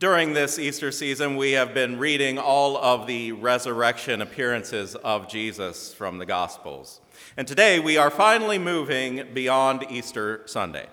During 0.00 0.32
this 0.32 0.58
Easter 0.58 0.90
season, 0.92 1.36
we 1.36 1.52
have 1.52 1.74
been 1.74 1.98
reading 1.98 2.38
all 2.38 2.78
of 2.78 3.06
the 3.06 3.32
resurrection 3.32 4.22
appearances 4.22 4.94
of 4.94 5.28
Jesus 5.28 5.92
from 5.92 6.16
the 6.16 6.24
Gospels. 6.24 7.02
And 7.36 7.46
today 7.46 7.80
we 7.80 7.98
are 7.98 8.08
finally 8.08 8.56
moving 8.56 9.26
beyond 9.34 9.84
Easter 9.90 10.40
Sunday. 10.46 10.86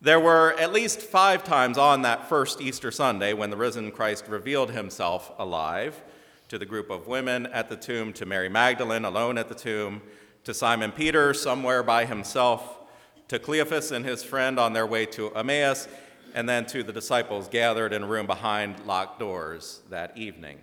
There 0.00 0.18
were 0.18 0.54
at 0.58 0.72
least 0.72 1.02
five 1.02 1.44
times 1.44 1.76
on 1.76 2.00
that 2.00 2.30
first 2.30 2.62
Easter 2.62 2.90
Sunday 2.90 3.34
when 3.34 3.50
the 3.50 3.58
risen 3.58 3.90
Christ 3.90 4.26
revealed 4.26 4.70
himself 4.70 5.30
alive 5.38 6.02
to 6.48 6.56
the 6.56 6.64
group 6.64 6.88
of 6.88 7.08
women 7.08 7.44
at 7.48 7.68
the 7.68 7.76
tomb, 7.76 8.14
to 8.14 8.24
Mary 8.24 8.48
Magdalene 8.48 9.04
alone 9.04 9.36
at 9.36 9.50
the 9.50 9.54
tomb, 9.54 10.00
to 10.44 10.54
Simon 10.54 10.92
Peter 10.92 11.34
somewhere 11.34 11.82
by 11.82 12.06
himself, 12.06 12.78
to 13.28 13.38
Cleophas 13.38 13.92
and 13.92 14.06
his 14.06 14.22
friend 14.24 14.58
on 14.58 14.72
their 14.72 14.86
way 14.86 15.04
to 15.04 15.30
Emmaus 15.34 15.86
and 16.34 16.48
then 16.48 16.66
to 16.66 16.82
the 16.82 16.92
disciples 16.92 17.48
gathered 17.48 17.92
in 17.92 18.02
a 18.02 18.06
room 18.06 18.26
behind 18.26 18.84
locked 18.86 19.18
doors 19.18 19.80
that 19.90 20.16
evening. 20.16 20.58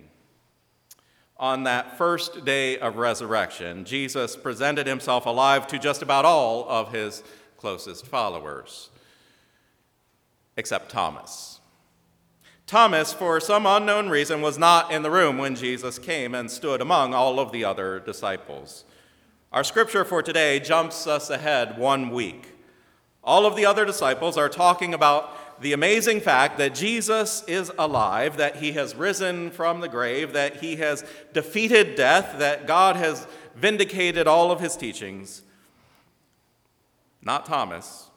On 1.38 1.64
that 1.64 1.98
first 1.98 2.44
day 2.44 2.78
of 2.78 2.96
resurrection, 2.96 3.84
Jesus 3.84 4.36
presented 4.36 4.86
himself 4.86 5.26
alive 5.26 5.66
to 5.66 5.78
just 5.78 6.00
about 6.00 6.24
all 6.24 6.66
of 6.68 6.92
his 6.92 7.22
closest 7.58 8.06
followers, 8.06 8.88
except 10.56 10.90
Thomas. 10.90 11.60
Thomas, 12.66 13.12
for 13.12 13.38
some 13.38 13.66
unknown 13.66 14.08
reason, 14.08 14.40
was 14.40 14.58
not 14.58 14.90
in 14.90 15.02
the 15.02 15.10
room 15.10 15.38
when 15.38 15.54
Jesus 15.54 15.98
came 15.98 16.34
and 16.34 16.50
stood 16.50 16.80
among 16.80 17.14
all 17.14 17.38
of 17.38 17.52
the 17.52 17.64
other 17.64 18.00
disciples. 18.00 18.84
Our 19.52 19.62
scripture 19.62 20.04
for 20.04 20.22
today 20.22 20.58
jumps 20.58 21.06
us 21.06 21.30
ahead 21.30 21.78
one 21.78 22.10
week. 22.10 22.54
All 23.22 23.46
of 23.46 23.56
the 23.56 23.66
other 23.66 23.84
disciples 23.84 24.36
are 24.36 24.48
talking 24.48 24.94
about 24.94 25.45
the 25.60 25.72
amazing 25.72 26.20
fact 26.20 26.58
that 26.58 26.74
Jesus 26.74 27.42
is 27.44 27.72
alive, 27.78 28.36
that 28.36 28.56
he 28.56 28.72
has 28.72 28.94
risen 28.94 29.50
from 29.50 29.80
the 29.80 29.88
grave, 29.88 30.32
that 30.32 30.56
he 30.56 30.76
has 30.76 31.04
defeated 31.32 31.94
death, 31.94 32.38
that 32.38 32.66
God 32.66 32.96
has 32.96 33.26
vindicated 33.54 34.26
all 34.26 34.50
of 34.50 34.60
his 34.60 34.76
teachings. 34.76 35.42
Not 37.22 37.46
Thomas. 37.46 38.10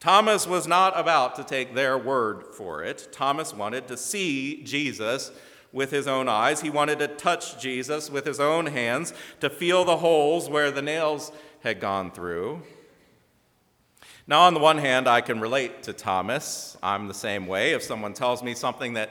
Thomas 0.00 0.46
was 0.46 0.66
not 0.66 0.98
about 0.98 1.34
to 1.36 1.44
take 1.44 1.74
their 1.74 1.96
word 1.96 2.44
for 2.54 2.82
it. 2.82 3.08
Thomas 3.10 3.54
wanted 3.54 3.88
to 3.88 3.96
see 3.96 4.62
Jesus 4.62 5.32
with 5.72 5.90
his 5.90 6.06
own 6.06 6.28
eyes. 6.28 6.60
He 6.60 6.70
wanted 6.70 7.00
to 7.00 7.08
touch 7.08 7.60
Jesus 7.60 8.10
with 8.10 8.24
his 8.24 8.38
own 8.38 8.66
hands, 8.66 9.12
to 9.40 9.50
feel 9.50 9.84
the 9.84 9.96
holes 9.96 10.48
where 10.48 10.70
the 10.70 10.82
nails 10.82 11.32
had 11.62 11.80
gone 11.80 12.10
through. 12.10 12.62
Now, 14.26 14.42
on 14.42 14.54
the 14.54 14.60
one 14.60 14.78
hand, 14.78 15.06
I 15.06 15.20
can 15.20 15.38
relate 15.38 15.82
to 15.82 15.92
Thomas. 15.92 16.78
I'm 16.82 17.08
the 17.08 17.14
same 17.14 17.46
way. 17.46 17.72
If 17.72 17.82
someone 17.82 18.14
tells 18.14 18.42
me 18.42 18.54
something 18.54 18.94
that 18.94 19.10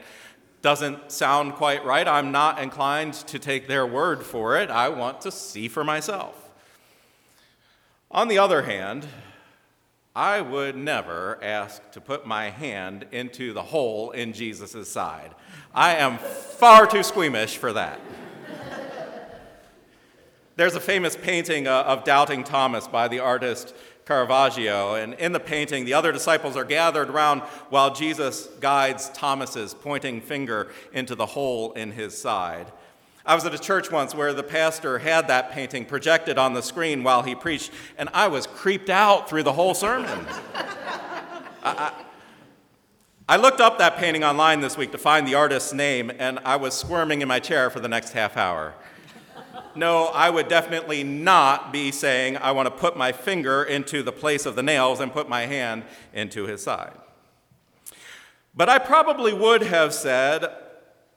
doesn't 0.60 1.12
sound 1.12 1.54
quite 1.54 1.84
right, 1.84 2.08
I'm 2.08 2.32
not 2.32 2.60
inclined 2.60 3.14
to 3.14 3.38
take 3.38 3.68
their 3.68 3.86
word 3.86 4.24
for 4.24 4.56
it. 4.56 4.70
I 4.70 4.88
want 4.88 5.20
to 5.20 5.30
see 5.30 5.68
for 5.68 5.84
myself. 5.84 6.50
On 8.10 8.26
the 8.26 8.38
other 8.38 8.62
hand, 8.62 9.06
I 10.16 10.40
would 10.40 10.76
never 10.76 11.38
ask 11.42 11.90
to 11.92 12.00
put 12.00 12.26
my 12.26 12.50
hand 12.50 13.06
into 13.12 13.52
the 13.52 13.62
hole 13.62 14.10
in 14.10 14.32
Jesus' 14.32 14.88
side. 14.88 15.32
I 15.72 15.94
am 15.96 16.18
far 16.18 16.86
too 16.86 17.02
squeamish 17.02 17.56
for 17.56 17.72
that. 17.72 18.00
There's 20.56 20.76
a 20.76 20.80
famous 20.80 21.16
painting 21.16 21.66
uh, 21.66 21.82
of 21.82 22.04
Doubting 22.04 22.44
Thomas 22.44 22.86
by 22.86 23.08
the 23.08 23.18
artist 23.18 23.74
Caravaggio. 24.06 24.94
And 24.94 25.14
in 25.14 25.32
the 25.32 25.40
painting, 25.40 25.84
the 25.84 25.94
other 25.94 26.12
disciples 26.12 26.56
are 26.56 26.64
gathered 26.64 27.08
around 27.08 27.40
while 27.70 27.94
Jesus 27.94 28.46
guides 28.60 29.08
Thomas's 29.10 29.74
pointing 29.74 30.20
finger 30.20 30.70
into 30.92 31.14
the 31.14 31.26
hole 31.26 31.72
in 31.72 31.92
his 31.92 32.16
side. 32.16 32.66
I 33.26 33.34
was 33.34 33.46
at 33.46 33.54
a 33.54 33.58
church 33.58 33.90
once 33.90 34.14
where 34.14 34.34
the 34.34 34.42
pastor 34.42 34.98
had 34.98 35.28
that 35.28 35.52
painting 35.52 35.86
projected 35.86 36.36
on 36.36 36.52
the 36.52 36.62
screen 36.62 37.02
while 37.02 37.22
he 37.22 37.34
preached, 37.34 37.72
and 37.96 38.10
I 38.12 38.28
was 38.28 38.46
creeped 38.46 38.90
out 38.90 39.30
through 39.30 39.44
the 39.44 39.52
whole 39.54 39.72
sermon. 39.72 40.26
I, 40.54 40.62
I, 41.62 41.92
I 43.26 43.36
looked 43.38 43.62
up 43.62 43.78
that 43.78 43.96
painting 43.96 44.22
online 44.22 44.60
this 44.60 44.76
week 44.76 44.92
to 44.92 44.98
find 44.98 45.26
the 45.26 45.36
artist's 45.36 45.72
name, 45.72 46.12
and 46.18 46.38
I 46.44 46.56
was 46.56 46.74
squirming 46.74 47.22
in 47.22 47.28
my 47.28 47.40
chair 47.40 47.70
for 47.70 47.80
the 47.80 47.88
next 47.88 48.12
half 48.12 48.36
hour 48.36 48.74
no, 49.76 50.06
I 50.06 50.30
would 50.30 50.48
definitely 50.48 51.04
not 51.04 51.72
be 51.72 51.90
saying, 51.90 52.36
I 52.36 52.52
want 52.52 52.66
to 52.66 52.70
put 52.70 52.96
my 52.96 53.12
finger 53.12 53.62
into 53.62 54.02
the 54.02 54.12
place 54.12 54.46
of 54.46 54.56
the 54.56 54.62
nails 54.62 55.00
and 55.00 55.12
put 55.12 55.28
my 55.28 55.42
hand 55.46 55.84
into 56.12 56.46
his 56.46 56.62
side. 56.62 56.92
But 58.54 58.68
I 58.68 58.78
probably 58.78 59.32
would 59.32 59.62
have 59.62 59.92
said, 59.92 60.46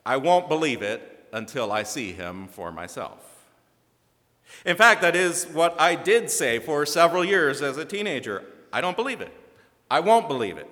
I 0.06 0.18
won't 0.18 0.50
believe 0.50 0.82
it 0.82 1.28
until 1.32 1.72
I 1.72 1.84
see 1.84 2.14
him 2.14 2.48
for 2.48 2.72
myself. 2.72 3.24
In 4.66 4.76
fact, 4.76 5.02
that 5.02 5.16
is 5.16 5.46
what 5.46 5.80
I 5.80 5.96
did 5.96 6.32
say 6.32 6.60
for 6.60 6.86
several 6.86 7.24
years 7.24 7.62
as 7.62 7.78
a 7.78 7.86
teenager. 7.86 8.44
I 8.74 8.82
don't 8.82 8.98
believe 8.98 9.22
it. 9.22 9.34
I 9.90 10.00
won't 10.00 10.28
believe 10.28 10.58
it. 10.58 10.70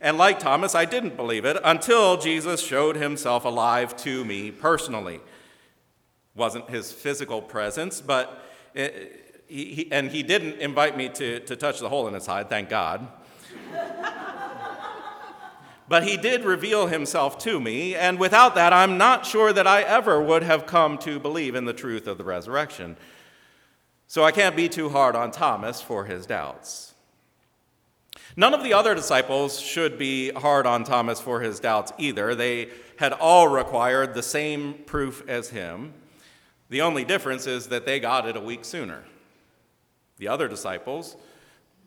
And 0.00 0.18
like 0.18 0.38
Thomas, 0.38 0.74
I 0.74 0.84
didn't 0.84 1.16
believe 1.16 1.44
it 1.44 1.56
until 1.64 2.16
Jesus 2.16 2.60
showed 2.60 2.96
himself 2.96 3.44
alive 3.44 3.96
to 3.98 4.24
me 4.24 4.50
personally 4.50 5.20
wasn't 6.40 6.68
his 6.70 6.90
physical 6.90 7.40
presence, 7.40 8.00
but 8.00 8.42
it, 8.74 9.44
he, 9.46 9.88
and 9.92 10.10
he 10.10 10.22
didn't 10.22 10.58
invite 10.58 10.96
me 10.96 11.08
to, 11.10 11.40
to 11.40 11.54
touch 11.54 11.78
the 11.80 11.88
hole 11.88 12.08
in 12.08 12.14
his 12.14 12.24
side, 12.24 12.48
thank 12.48 12.68
God. 12.68 13.06
but 15.88 16.02
he 16.02 16.16
did 16.16 16.44
reveal 16.44 16.86
himself 16.86 17.38
to 17.40 17.60
me, 17.60 17.94
and 17.94 18.18
without 18.18 18.54
that, 18.54 18.72
I'm 18.72 18.96
not 18.96 19.26
sure 19.26 19.52
that 19.52 19.66
I 19.66 19.82
ever 19.82 20.22
would 20.22 20.42
have 20.42 20.66
come 20.66 20.98
to 20.98 21.20
believe 21.20 21.54
in 21.54 21.66
the 21.66 21.72
truth 21.72 22.06
of 22.08 22.16
the 22.16 22.24
resurrection. 22.24 22.96
So 24.06 24.24
I 24.24 24.32
can't 24.32 24.56
be 24.56 24.68
too 24.68 24.88
hard 24.88 25.14
on 25.14 25.30
Thomas 25.30 25.82
for 25.82 26.06
his 26.06 26.26
doubts. 26.26 26.94
None 28.36 28.54
of 28.54 28.62
the 28.62 28.72
other 28.72 28.94
disciples 28.94 29.60
should 29.60 29.98
be 29.98 30.30
hard 30.30 30.66
on 30.66 30.84
Thomas 30.84 31.20
for 31.20 31.40
his 31.40 31.60
doubts 31.60 31.92
either. 31.98 32.34
They 32.34 32.70
had 32.96 33.12
all 33.12 33.48
required 33.48 34.14
the 34.14 34.22
same 34.22 34.74
proof 34.86 35.28
as 35.28 35.50
him. 35.50 35.94
The 36.70 36.80
only 36.80 37.04
difference 37.04 37.46
is 37.46 37.66
that 37.66 37.84
they 37.84 38.00
got 38.00 38.26
it 38.26 38.36
a 38.36 38.40
week 38.40 38.64
sooner. 38.64 39.02
The 40.18 40.28
other 40.28 40.48
disciples, 40.48 41.16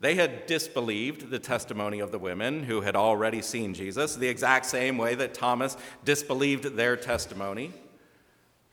they 0.00 0.14
had 0.14 0.46
disbelieved 0.46 1.30
the 1.30 1.38
testimony 1.38 2.00
of 2.00 2.12
the 2.12 2.18
women 2.18 2.64
who 2.64 2.82
had 2.82 2.94
already 2.94 3.40
seen 3.40 3.72
Jesus, 3.72 4.14
the 4.14 4.28
exact 4.28 4.66
same 4.66 4.98
way 4.98 5.14
that 5.14 5.32
Thomas 5.32 5.78
disbelieved 6.04 6.76
their 6.76 6.96
testimony. 6.96 7.72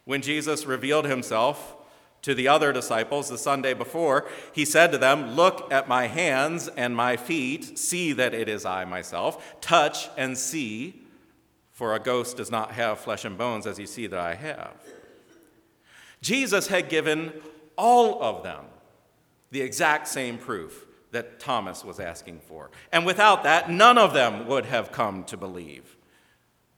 When 0.03 0.22
Jesus 0.22 0.66
revealed 0.66 1.05
himself 1.05 1.77
to 2.23 2.35
the 2.35 2.49
other 2.49 2.73
disciples 2.73 3.29
the 3.29 3.38
Sunday 3.38 3.73
before, 3.73 4.28
he 4.51 4.66
said 4.66 4.91
to 4.91 4.97
them, 4.97 5.35
Look 5.35 5.72
at 5.72 5.88
my 5.88 6.07
hands 6.07 6.67
and 6.67 6.93
my 6.95 7.16
feet, 7.16 7.79
see 7.79 8.11
that 8.13 8.33
it 8.33 8.49
is 8.49 8.66
I 8.66 8.83
myself, 8.83 9.61
touch 9.61 10.09
and 10.17 10.38
see, 10.38 11.03
for 11.72 11.95
a 11.95 11.99
ghost 11.99 12.35
does 12.35 12.51
not 12.51 12.72
have 12.72 12.99
flesh 12.99 13.23
and 13.23 13.38
bones 13.38 13.66
as 13.66 13.79
you 13.79 13.88
see 13.88 14.07
that 14.07 14.19
I 14.19 14.35
have. 14.35 14.73
Jesus 16.22 16.68
had 16.68 16.90
given 16.90 17.34
all 17.78 18.22
of 18.22 18.44
them 18.44 18.66
the 19.50 19.62
exact 19.62 20.08
same 20.08 20.38
proof 20.38 20.86
that 21.12 21.40
Thomas 21.40 21.84
was 21.84 22.00
asking 22.00 22.40
for. 22.48 22.72
And 22.92 23.06
without 23.06 23.44
that, 23.44 23.70
none 23.70 23.98
of 23.98 24.14
them 24.14 24.48
would 24.48 24.66
have 24.66 24.92
come 24.92 25.24
to 25.26 25.38
believe. 25.38 25.98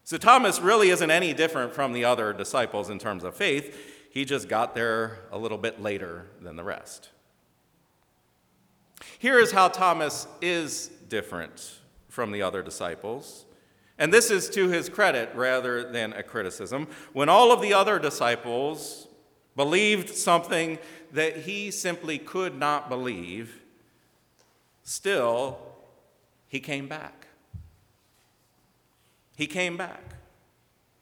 So 0.04 0.18
Thomas 0.18 0.60
really 0.60 0.90
isn't 0.90 1.12
any 1.12 1.34
different 1.34 1.74
from 1.74 1.94
the 1.94 2.06
other 2.06 2.34
disciples 2.34 2.90
in 2.90 3.00
terms 3.00 3.24
of 3.24 3.36
faith. 3.36 4.10
He 4.10 4.26
just 4.26 4.50
got 4.50 4.76
there 4.76 5.20
a 5.32 5.38
little 5.38 5.58
bit 5.58 5.82
later 5.82 6.28
than 6.42 6.56
the 6.56 6.64
rest. 6.64 7.10
Here 9.20 9.40
is 9.40 9.52
how 9.52 9.68
Thomas 9.68 10.28
is 10.42 10.88
different 11.10 11.80
from 12.10 12.32
the 12.32 12.42
other 12.42 12.62
disciples. 12.62 13.46
And 13.98 14.12
this 14.12 14.32
is 14.32 14.50
to 14.52 14.70
his 14.70 14.90
credit 14.90 15.30
rather 15.36 15.90
than 15.90 16.14
a 16.14 16.24
criticism. 16.24 16.88
When 17.14 17.30
all 17.30 17.52
of 17.52 17.62
the 17.62 17.74
other 17.74 18.00
disciples 18.00 19.08
believed 19.56 20.10
something 20.10 20.80
that 21.12 21.38
he 21.38 21.72
simply 21.72 22.18
could 22.18 22.58
not 22.58 22.90
believe, 22.90 23.62
still, 24.84 25.60
he 26.48 26.60
came 26.60 26.88
back. 26.88 27.28
He 29.36 29.48
came 29.48 29.78
back. 29.78 30.16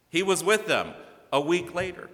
He 0.10 0.24
was 0.24 0.44
with 0.44 0.68
them 0.68 0.94
a 1.32 1.40
week 1.40 1.74
later. 1.74 2.10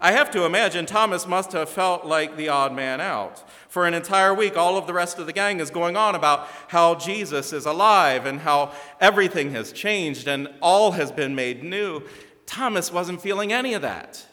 I 0.00 0.12
have 0.12 0.30
to 0.32 0.44
imagine 0.44 0.86
Thomas 0.86 1.26
must 1.26 1.52
have 1.52 1.68
felt 1.68 2.06
like 2.06 2.36
the 2.36 2.48
odd 2.48 2.74
man 2.74 3.00
out. 3.00 3.48
For 3.68 3.86
an 3.86 3.94
entire 3.94 4.32
week, 4.32 4.56
all 4.56 4.78
of 4.78 4.86
the 4.86 4.94
rest 4.94 5.18
of 5.18 5.26
the 5.26 5.32
gang 5.32 5.60
is 5.60 5.70
going 5.70 5.96
on 5.96 6.14
about 6.14 6.48
how 6.68 6.94
Jesus 6.94 7.52
is 7.52 7.66
alive 7.66 8.24
and 8.24 8.40
how 8.40 8.72
everything 9.00 9.52
has 9.52 9.72
changed 9.72 10.28
and 10.28 10.48
all 10.62 10.92
has 10.92 11.10
been 11.10 11.34
made 11.34 11.64
new. 11.64 12.02
Thomas 12.46 12.92
wasn't 12.92 13.20
feeling 13.20 13.52
any 13.52 13.74
of 13.74 13.82
that. 13.82 14.26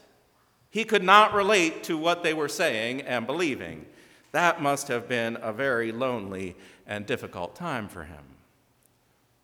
He 0.70 0.84
could 0.84 1.04
not 1.04 1.34
relate 1.34 1.84
to 1.84 1.98
what 1.98 2.24
they 2.24 2.34
were 2.34 2.50
saying 2.50 3.02
and 3.02 3.26
believing. 3.26 3.86
That 4.32 4.62
must 4.62 4.88
have 4.90 5.08
been 5.08 5.38
a 5.42 5.54
very 5.54 5.92
lonely 5.92 6.56
and 6.86 7.06
difficult 7.06 7.56
time 7.56 7.88
for 7.88 8.04
him. 8.04 8.24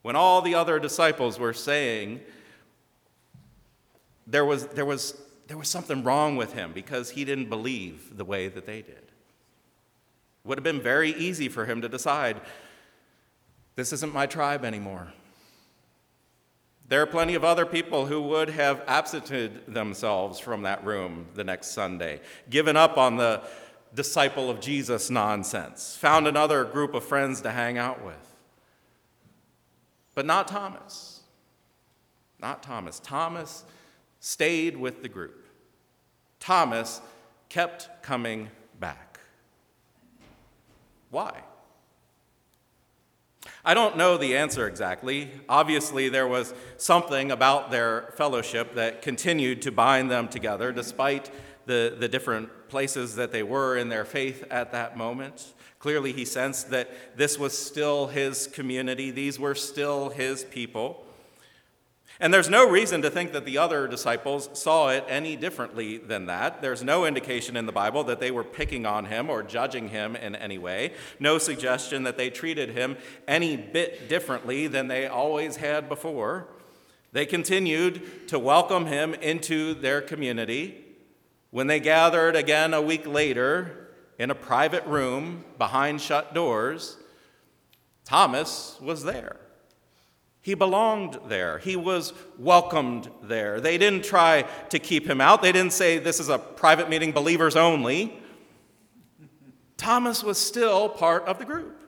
when 0.03 0.15
all 0.17 0.41
the 0.41 0.53
other 0.53 0.79
disciples 0.79 1.39
were 1.39 1.53
saying 1.53 2.19
there 4.27 4.45
was, 4.45 4.67
there 4.67 4.85
was, 4.85 5.19
there 5.47 5.57
was 5.57 5.69
something 5.69 6.03
wrong 6.03 6.35
with 6.35 6.53
him 6.53 6.71
because 6.73 7.09
he 7.09 7.25
didn't 7.25 7.49
believe 7.49 8.15
the 8.15 8.25
way 8.25 8.47
that 8.47 8.65
they 8.65 8.81
did. 8.81 8.95
It 8.95 9.11
would 10.45 10.57
have 10.57 10.63
been 10.63 10.81
very 10.81 11.11
easy 11.11 11.49
for 11.49 11.65
him 11.65 11.81
to 11.81 11.89
decide 11.89 12.39
this 13.75 13.91
isn't 13.93 14.13
my 14.13 14.25
tribe 14.25 14.63
anymore. 14.63 15.13
There 16.89 17.01
are 17.01 17.07
plenty 17.07 17.35
of 17.35 17.43
other 17.43 17.65
people 17.65 18.05
who 18.05 18.21
would 18.23 18.49
have 18.49 18.83
absented 18.87 19.73
themselves 19.73 20.39
from 20.39 20.63
that 20.63 20.83
room 20.83 21.27
the 21.33 21.43
next 21.43 21.67
Sunday, 21.71 22.19
given 22.49 22.75
up 22.75 22.97
on 22.97 23.15
the 23.15 23.41
disciple 23.95 24.49
of 24.49 24.59
Jesus 24.59 25.09
nonsense, 25.09 25.95
found 25.95 26.27
another 26.27 26.65
group 26.65 26.93
of 26.93 27.03
friends 27.03 27.41
to 27.41 27.51
hang 27.51 27.77
out 27.77 28.03
with. 28.03 28.15
But 30.13 30.25
not 30.25 30.47
Thomas. 30.47 31.21
Not 32.39 32.61
Thomas. 32.61 32.99
Thomas 32.99 33.63
stayed 34.19 34.75
with 34.75 35.01
the 35.01 35.09
group. 35.09 35.45
Thomas 36.39 37.01
kept 37.47 38.03
coming 38.03 38.49
back. 38.79 39.19
Why? 41.09 41.41
I 43.65 43.73
don't 43.73 43.95
know 43.95 44.17
the 44.17 44.35
answer 44.35 44.67
exactly. 44.67 45.31
Obviously, 45.47 46.09
there 46.09 46.27
was 46.27 46.53
something 46.75 47.31
about 47.31 47.71
their 47.71 48.13
fellowship 48.17 48.75
that 48.75 49.01
continued 49.01 49.61
to 49.61 49.71
bind 49.71 50.11
them 50.11 50.27
together 50.27 50.73
despite 50.73 51.31
the, 51.65 51.95
the 51.97 52.09
different 52.09 52.49
places 52.67 53.15
that 53.15 53.31
they 53.31 53.41
were 53.41 53.77
in 53.77 53.87
their 53.87 54.03
faith 54.03 54.43
at 54.51 54.73
that 54.73 54.97
moment. 54.97 55.53
Clearly, 55.79 56.11
he 56.11 56.25
sensed 56.25 56.71
that 56.71 57.17
this 57.17 57.39
was 57.39 57.57
still 57.57 58.07
his 58.07 58.47
community, 58.47 59.11
these 59.11 59.39
were 59.39 59.55
still 59.55 60.09
his 60.09 60.43
people. 60.43 61.05
And 62.19 62.33
there's 62.33 62.49
no 62.49 62.69
reason 62.69 63.01
to 63.01 63.09
think 63.09 63.33
that 63.33 63.45
the 63.45 63.57
other 63.57 63.87
disciples 63.87 64.49
saw 64.53 64.89
it 64.89 65.03
any 65.07 65.35
differently 65.35 65.97
than 65.97 66.27
that. 66.27 66.61
There's 66.61 66.83
no 66.83 67.05
indication 67.05 67.57
in 67.57 67.65
the 67.65 67.71
Bible 67.71 68.03
that 68.05 68.19
they 68.19 68.31
were 68.31 68.43
picking 68.43 68.85
on 68.85 69.05
him 69.05 69.29
or 69.29 69.43
judging 69.43 69.89
him 69.89 70.15
in 70.15 70.35
any 70.35 70.57
way. 70.57 70.93
No 71.19 71.37
suggestion 71.37 72.03
that 72.03 72.17
they 72.17 72.29
treated 72.29 72.69
him 72.69 72.97
any 73.27 73.57
bit 73.57 74.07
differently 74.07 74.67
than 74.67 74.87
they 74.87 75.07
always 75.07 75.55
had 75.55 75.89
before. 75.89 76.47
They 77.11 77.25
continued 77.25 78.27
to 78.29 78.39
welcome 78.39 78.85
him 78.85 79.13
into 79.15 79.73
their 79.73 80.01
community. 80.01 80.83
When 81.51 81.67
they 81.67 81.79
gathered 81.79 82.35
again 82.35 82.73
a 82.73 82.81
week 82.81 83.05
later, 83.05 83.83
in 84.19 84.31
a 84.31 84.35
private 84.35 84.85
room 84.85 85.43
behind 85.57 86.01
shut 86.01 86.33
doors, 86.33 86.97
Thomas 88.05 88.77
was 88.81 89.03
there. 89.03 89.37
He 90.43 90.55
belonged 90.55 91.17
there. 91.29 91.57
He 91.59 91.77
was 91.77 92.11
welcomed 92.37 93.09
there. 93.23 93.61
They 93.61 93.77
didn't 93.77 94.03
try 94.03 94.41
to 94.69 94.77
keep 94.77 95.09
him 95.09 95.21
out. 95.21 95.41
They 95.41 95.53
didn't 95.53 95.71
say, 95.71 95.99
This 95.99 96.19
is 96.19 96.27
a 96.27 96.37
private 96.37 96.89
meeting, 96.89 97.13
believers 97.13 97.55
only. 97.55 98.21
Thomas 99.77 100.21
was 100.21 100.37
still 100.37 100.89
part 100.89 101.23
of 101.23 101.39
the 101.39 101.45
group. 101.45 101.79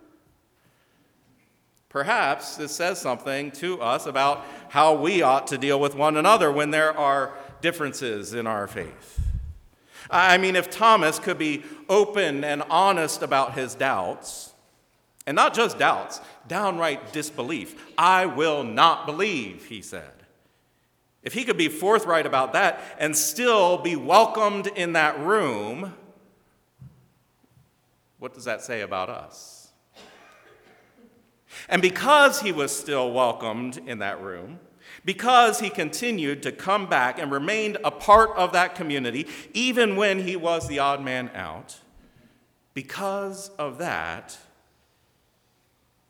Perhaps 1.90 2.56
this 2.56 2.72
says 2.72 3.00
something 3.00 3.52
to 3.52 3.82
us 3.82 4.06
about 4.06 4.46
how 4.70 4.96
we 4.96 5.22
ought 5.22 5.48
to 5.48 5.58
deal 5.58 5.80
with 5.80 5.94
one 5.94 6.16
another 6.16 6.50
when 6.50 6.72
there 6.72 6.98
are 6.98 7.34
differences 7.60 8.34
in 8.34 8.48
our 8.48 8.68
faith. 8.68 9.20
I 10.10 10.38
mean, 10.38 10.56
if 10.56 10.70
Thomas 10.70 11.20
could 11.20 11.38
be 11.38 11.64
open 11.90 12.46
and 12.46 12.64
honest 12.70 13.22
about 13.22 13.54
his 13.54 13.76
doubts, 13.76 14.54
and 15.26 15.36
not 15.36 15.54
just 15.54 15.80
doubts, 15.80 16.22
downright 16.48 17.12
disbelief. 17.12 17.94
I 17.98 18.26
will 18.26 18.64
not 18.64 19.06
believe, 19.06 19.66
he 19.66 19.82
said. 19.82 20.12
If 21.24 21.34
he 21.34 21.44
could 21.44 21.58
be 21.58 21.70
forthright 21.70 22.28
about 22.28 22.54
that 22.54 22.82
and 23.00 23.16
still 23.16 23.80
be 23.80 23.96
welcomed 23.96 24.68
in 24.68 24.94
that 24.94 25.20
room, 25.20 25.96
what 28.20 28.34
does 28.36 28.46
that 28.46 28.62
say 28.62 28.82
about 28.82 29.10
us? 29.10 29.70
And 31.68 31.82
because 31.82 32.42
he 32.42 32.52
was 32.52 32.76
still 32.76 33.12
welcomed 33.12 33.78
in 33.88 34.00
that 34.00 34.22
room, 34.22 34.60
because 35.04 35.60
he 35.60 35.70
continued 35.70 36.44
to 36.44 36.52
come 36.52 36.88
back 36.88 37.18
and 37.18 37.32
remained 37.32 37.78
a 37.84 37.92
part 37.92 38.32
of 38.32 38.54
that 38.54 38.76
community, 38.76 39.28
even 39.54 39.96
when 39.96 40.20
he 40.20 40.36
was 40.36 40.68
the 40.68 40.80
odd 40.80 41.02
man 41.02 41.32
out, 41.34 41.80
because 42.74 43.50
of 43.58 43.78
that, 43.80 44.38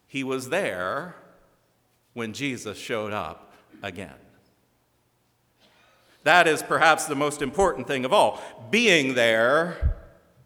he 0.08 0.24
was 0.24 0.50
there 0.50 1.16
when 2.14 2.34
Jesus 2.34 2.78
showed 2.78 3.14
up 3.14 3.54
again. 3.84 4.14
That 6.24 6.48
is 6.48 6.64
perhaps 6.64 7.06
the 7.06 7.16
most 7.16 7.42
important 7.42 7.88
thing 7.88 8.04
of 8.04 8.12
all 8.12 8.42
being 8.72 9.14
there 9.14 9.96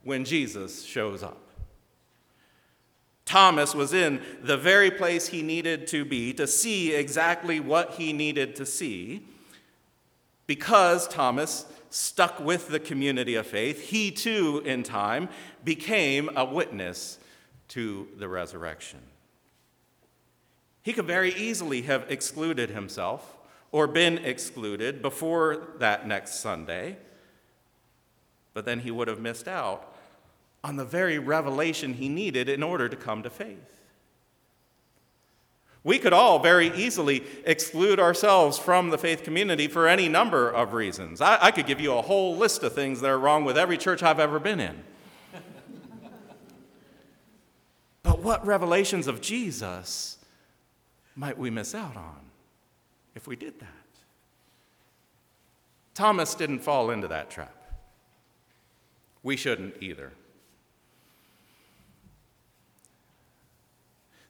when 0.03 0.25
Jesus 0.25 0.83
shows 0.83 1.23
up. 1.23 1.37
Thomas 3.25 3.75
was 3.75 3.93
in 3.93 4.21
the 4.41 4.57
very 4.57 4.89
place 4.89 5.27
he 5.27 5.43
needed 5.43 5.85
to 5.87 6.03
be 6.03 6.33
to 6.33 6.47
see 6.47 6.93
exactly 6.93 7.59
what 7.59 7.93
he 7.93 8.11
needed 8.11 8.55
to 8.55 8.65
see. 8.65 9.23
Because 10.47 11.07
Thomas 11.07 11.65
stuck 11.91 12.39
with 12.39 12.69
the 12.69 12.79
community 12.79 13.35
of 13.35 13.45
faith, 13.45 13.89
he 13.89 14.09
too, 14.09 14.63
in 14.65 14.81
time, 14.81 15.29
became 15.63 16.29
a 16.35 16.43
witness 16.43 17.19
to 17.69 18.07
the 18.17 18.27
resurrection. 18.27 18.99
He 20.81 20.93
could 20.93 21.05
very 21.05 21.33
easily 21.33 21.83
have 21.83 22.05
excluded 22.09 22.69
himself 22.69 23.37
or 23.71 23.87
been 23.87 24.17
excluded 24.19 25.01
before 25.01 25.67
that 25.77 26.07
next 26.07 26.39
Sunday, 26.39 26.97
but 28.53 28.65
then 28.65 28.79
he 28.79 28.91
would 28.91 29.07
have 29.07 29.19
missed 29.19 29.47
out 29.47 29.93
on 30.63 30.75
the 30.75 30.85
very 30.85 31.19
revelation 31.19 31.93
he 31.93 32.09
needed 32.09 32.49
in 32.49 32.63
order 32.63 32.89
to 32.89 32.95
come 32.95 33.23
to 33.23 33.29
faith. 33.29 33.79
We 35.83 35.97
could 35.97 36.11
all 36.11 36.39
very 36.39 36.67
easily 36.75 37.23
exclude 37.45 37.99
ourselves 37.99 38.57
from 38.57 38.89
the 38.89 38.97
faith 38.97 39.23
community 39.23 39.67
for 39.67 39.87
any 39.87 40.09
number 40.09 40.49
of 40.49 40.73
reasons. 40.73 41.21
I, 41.21 41.37
I, 41.41 41.51
could 41.51 41.67
give 41.67 41.79
you 41.79 41.93
a 41.93 42.01
whole 42.01 42.35
list 42.35 42.63
of 42.63 42.73
things 42.73 42.99
that 42.99 43.09
are 43.09 43.17
wrong 43.17 43.45
with 43.45 43.57
every 43.57 43.77
church 43.77 44.03
I've 44.03 44.19
ever 44.19 44.39
been 44.39 44.59
in. 44.59 44.83
but 48.03 48.19
what 48.19 48.45
revelations 48.45 49.07
of 49.07 49.21
Jesus 49.21 50.18
might 51.19 51.37
we 51.37 51.49
miss 51.49 51.75
out 51.75 51.97
on 51.97 52.15
if 53.13 53.27
we 53.27 53.35
did 53.35 53.59
that? 53.59 53.67
Thomas 55.93 56.33
didn't 56.33 56.59
fall 56.59 56.91
into 56.91 57.09
that 57.09 57.29
trap. 57.29 57.53
We 59.21 59.35
shouldn't 59.35 59.75
either. 59.81 60.13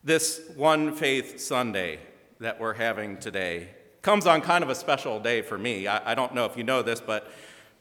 This 0.03 0.41
One 0.55 0.95
Faith 0.95 1.39
Sunday 1.39 1.99
that 2.39 2.59
we're 2.59 2.73
having 2.73 3.17
today 3.17 3.69
comes 4.01 4.25
on 4.25 4.41
kind 4.41 4.63
of 4.63 4.71
a 4.71 4.75
special 4.75 5.19
day 5.19 5.43
for 5.43 5.59
me. 5.59 5.85
I, 5.85 6.13
I, 6.13 6.15
don't 6.15 6.33
know 6.33 6.45
if 6.45 6.57
you 6.57 6.63
know 6.63 6.81
this, 6.81 7.01
but 7.01 7.31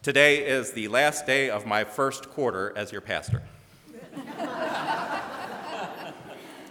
today 0.03 0.45
is 0.45 0.73
the 0.73 0.88
last 0.88 1.25
day 1.25 1.49
of 1.49 1.65
my 1.65 1.85
first 1.85 2.29
quarter 2.29 2.75
as 2.77 2.93
your 2.93 3.00
pastor. 3.00 3.43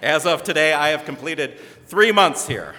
As 0.02 0.26
of 0.26 0.44
today, 0.44 0.74
I 0.74 0.90
have 0.90 1.06
completed 1.06 1.60
three 1.88 2.12
months 2.12 2.48
here, 2.48 2.76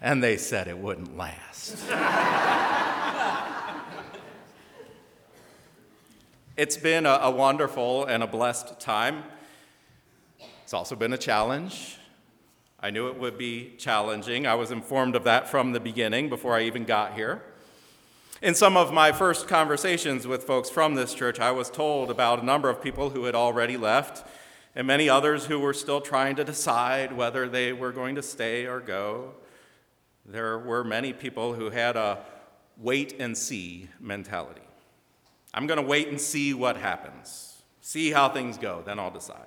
and 0.00 0.22
they 0.22 0.36
said 0.36 0.68
it 0.68 0.78
wouldn't 0.78 1.16
last. 1.16 1.76
it's 6.56 6.76
been 6.76 7.04
a, 7.04 7.18
a 7.22 7.30
wonderful 7.30 8.06
and 8.06 8.22
a 8.22 8.26
blessed 8.26 8.80
time. 8.80 9.24
It's 10.64 10.72
also 10.72 10.96
been 10.96 11.12
a 11.12 11.18
challenge. 11.18 11.98
I 12.80 12.90
knew 12.90 13.08
it 13.08 13.18
would 13.18 13.36
be 13.36 13.74
challenging. 13.78 14.46
I 14.46 14.54
was 14.54 14.70
informed 14.70 15.16
of 15.16 15.24
that 15.24 15.48
from 15.48 15.72
the 15.72 15.80
beginning 15.80 16.28
before 16.28 16.54
I 16.54 16.62
even 16.62 16.84
got 16.84 17.14
here. 17.14 17.42
In 18.42 18.54
some 18.54 18.76
of 18.76 18.92
my 18.92 19.12
first 19.12 19.48
conversations 19.48 20.26
with 20.26 20.44
folks 20.44 20.68
from 20.68 20.94
this 20.94 21.14
church, 21.14 21.40
I 21.40 21.52
was 21.52 21.70
told 21.70 22.10
about 22.10 22.42
a 22.42 22.44
number 22.44 22.68
of 22.68 22.82
people 22.82 23.10
who 23.10 23.24
had 23.24 23.34
already 23.34 23.76
left 23.76 24.26
and 24.76 24.86
many 24.86 25.08
others 25.08 25.46
who 25.46 25.58
were 25.58 25.72
still 25.72 26.02
trying 26.02 26.36
to 26.36 26.44
decide 26.44 27.10
whether 27.16 27.48
they 27.48 27.72
were 27.72 27.92
going 27.92 28.14
to 28.14 28.22
stay 28.22 28.66
or 28.66 28.78
go. 28.78 29.32
There 30.26 30.58
were 30.58 30.84
many 30.84 31.14
people 31.14 31.54
who 31.54 31.70
had 31.70 31.96
a 31.96 32.18
wait 32.76 33.16
and 33.18 33.36
see 33.36 33.88
mentality. 33.98 34.60
I'm 35.54 35.66
going 35.66 35.80
to 35.80 35.86
wait 35.86 36.08
and 36.08 36.20
see 36.20 36.52
what 36.52 36.76
happens, 36.76 37.62
see 37.80 38.10
how 38.10 38.28
things 38.28 38.58
go, 38.58 38.82
then 38.84 38.98
I'll 38.98 39.10
decide. 39.10 39.46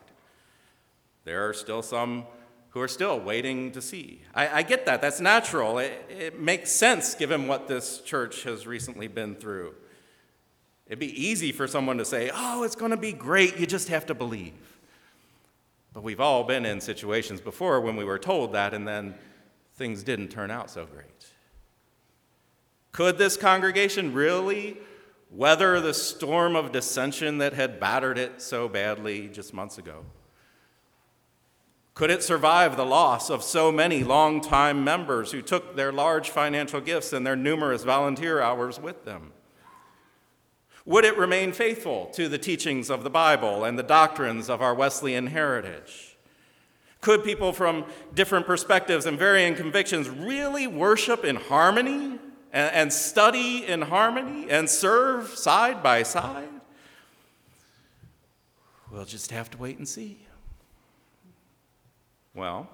There 1.26 1.48
are 1.48 1.54
still 1.54 1.84
some 1.84 2.26
who 2.70 2.82
are 2.82 2.88
still 2.88 3.20
waiting 3.20 3.72
to 3.74 3.82
see. 3.84 4.24
I, 4.34 4.60
I 4.60 4.64
get 4.64 4.88
that. 4.88 5.00
That's 5.00 5.22
natural. 5.22 5.78
It, 5.78 6.06
it 6.10 6.40
makes 6.40 6.72
sense 6.72 7.14
given 7.14 7.48
what 7.48 7.68
this 7.68 8.02
church 8.02 8.44
has 8.44 8.66
recently 8.66 9.08
been 9.08 9.36
through. 9.36 9.76
It'd 10.88 10.98
be 10.98 11.24
easy 11.24 11.52
for 11.52 11.68
someone 11.68 12.00
to 12.00 12.06
say, 12.06 12.32
oh, 12.34 12.64
it's 12.64 12.76
going 12.76 12.92
to 12.92 12.98
be 12.98 13.14
great. 13.14 13.60
You 13.60 13.68
just 13.68 13.90
have 13.90 14.08
to 14.08 14.16
believe. 14.16 14.54
But 15.93 16.03
we've 16.03 16.19
all 16.19 16.43
been 16.43 16.65
in 16.65 16.81
situations 16.81 17.41
before 17.41 17.81
when 17.81 17.96
we 17.96 18.03
were 18.03 18.19
told 18.19 18.53
that 18.53 18.74
and 18.74 18.88
then 18.88 19.15
things 19.75 20.03
didn't 20.03 20.29
turn 20.29 20.51
out 20.51 20.69
so 20.69 20.86
great. 20.86 21.27
Could 22.91 23.17
this 23.17 23.38
congregation 23.38 24.13
really 24.13 24.77
weather 25.31 25.79
the 25.79 25.93
storm 25.93 26.55
of 26.55 26.72
dissension 26.72 27.38
that 27.38 27.53
had 27.53 27.79
battered 27.79 28.17
it 28.17 28.41
so 28.41 28.67
badly 28.67 29.27
just 29.27 29.53
months 29.53 29.77
ago? 29.77 30.05
Could 31.93 32.12
it 32.12 32.24
survive 32.24 32.77
the 32.77 32.86
loss 32.86 33.29
of 33.29 33.43
so 33.43 33.72
many 33.72 34.03
longtime 34.03 34.84
members 34.84 35.31
who 35.31 35.41
took 35.41 35.75
their 35.75 35.91
large 35.91 36.29
financial 36.29 36.79
gifts 36.79 37.12
and 37.12 37.27
their 37.27 37.36
numerous 37.36 37.84
volunteer 37.84 38.41
hours 38.41 38.79
with 38.79 39.05
them? 39.05 39.34
Would 40.86 41.06
it 41.06 41.18
remain 41.18 41.52
faithful 41.52 42.08
to 42.14 42.28
the 42.28 42.38
teachings 42.38 42.90
of 42.90 43.04
the 43.04 43.10
Bible 43.10 43.64
and 43.64 43.78
the 43.78 43.84
doctrines 43.84 44.50
of 44.50 44.62
our 44.62 44.74
Wesleyan 44.74 45.28
heritage? 45.28 46.18
Could 47.02 47.24
people 47.24 47.54
from 47.54 47.86
different 48.14 48.46
perspectives 48.46 49.06
and 49.06 49.18
varying 49.18 49.56
convictions 49.56 50.10
really 50.10 50.68
worship 50.68 51.24
in 51.24 51.38
harmony 51.38 52.20
and, 52.52 52.92
study 52.92 53.66
in 53.66 53.84
harmony 53.84 54.50
and 54.50 54.70
serve 54.70 55.30
side 55.30 55.82
by 55.82 56.04
side? 56.04 56.50
We'll 58.92 59.06
just 59.06 59.32
have 59.32 59.52
to 59.52 59.58
wait 59.58 59.78
and 59.78 59.88
see. 59.88 60.26
Well, 62.34 62.70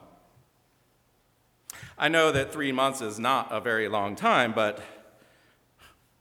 I 1.98 2.08
know 2.08 2.32
that 2.32 2.52
three 2.52 2.72
months 2.72 3.02
is 3.02 3.20
not 3.20 3.52
a 3.52 3.60
very 3.60 3.88
long 3.88 4.16
time, 4.16 4.54
but 4.54 4.82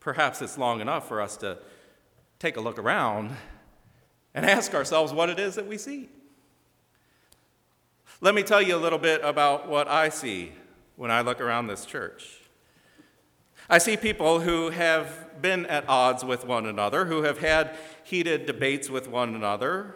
perhaps 0.00 0.43
it's 0.43 0.59
long 0.59 0.81
enough 0.81 1.09
for 1.09 1.21
us 1.21 1.37
to 1.38 1.59
take 2.44 2.58
a 2.58 2.60
look 2.60 2.78
around 2.78 3.34
and 4.34 4.44
ask 4.56 4.74
ourselves 4.74 5.14
what 5.14 5.30
it 5.30 5.38
is 5.38 5.54
that 5.54 5.66
we 5.66 5.78
see. 5.78 6.10
Let 8.20 8.34
me 8.34 8.42
tell 8.42 8.60
you 8.60 8.76
a 8.76 8.82
little 8.86 8.98
bit 8.98 9.22
about 9.24 9.66
what 9.66 9.88
I 9.88 10.10
see 10.10 10.52
when 10.96 11.10
I 11.10 11.22
look 11.22 11.40
around 11.40 11.68
this 11.68 11.86
church. 11.86 12.40
I 13.70 13.78
see 13.78 13.96
people 13.96 14.40
who 14.40 14.68
have 14.68 15.40
been 15.40 15.64
at 15.66 15.88
odds 15.88 16.22
with 16.22 16.46
one 16.46 16.66
another, 16.66 17.06
who 17.06 17.22
have 17.22 17.38
had 17.38 17.78
heated 18.02 18.44
debates 18.44 18.90
with 18.90 19.08
one 19.08 19.34
another, 19.34 19.94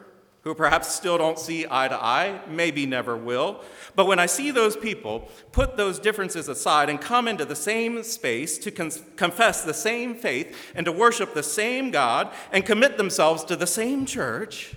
who 0.48 0.54
perhaps 0.54 0.88
still 0.88 1.18
don't 1.18 1.38
see 1.38 1.66
eye 1.70 1.88
to 1.88 2.02
eye, 2.02 2.40
maybe 2.48 2.86
never 2.86 3.14
will. 3.14 3.60
But 3.94 4.06
when 4.06 4.18
I 4.18 4.24
see 4.24 4.50
those 4.50 4.78
people 4.78 5.28
put 5.52 5.76
those 5.76 5.98
differences 5.98 6.48
aside 6.48 6.88
and 6.88 6.98
come 6.98 7.28
into 7.28 7.44
the 7.44 7.54
same 7.54 8.02
space 8.02 8.56
to 8.60 8.70
con- 8.70 8.90
confess 9.16 9.62
the 9.62 9.74
same 9.74 10.14
faith 10.14 10.56
and 10.74 10.86
to 10.86 10.90
worship 10.92 11.34
the 11.34 11.42
same 11.42 11.90
God 11.90 12.32
and 12.50 12.64
commit 12.64 12.96
themselves 12.96 13.44
to 13.44 13.56
the 13.56 13.66
same 13.66 14.06
church, 14.06 14.74